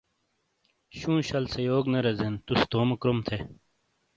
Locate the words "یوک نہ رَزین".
1.67-2.33